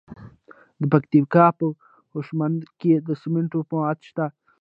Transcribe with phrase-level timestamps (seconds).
[0.79, 1.65] د پکتیکا په
[2.11, 4.25] خوشامند کې د سمنټو مواد شته.